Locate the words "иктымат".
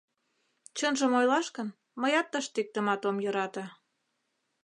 2.61-3.01